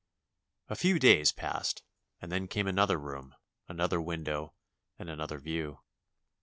A 0.67 0.75
few 0.75 0.97
days 0.97 1.31
passed 1.31 1.83
and 2.19 2.31
then 2.31 2.47
came 2.47 2.65
another 2.65 2.97
room, 2.97 3.35
another 3.67 4.01
window, 4.01 4.55
and 4.97 5.11
another 5.11 5.37
view. 5.37 5.81